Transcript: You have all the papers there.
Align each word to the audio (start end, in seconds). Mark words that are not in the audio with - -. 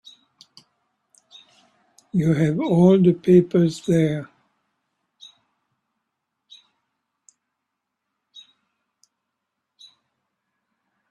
You 2.11 2.33
have 2.33 2.59
all 2.59 2.97
the 2.99 3.13
papers 3.13 3.85
there. 3.85 4.27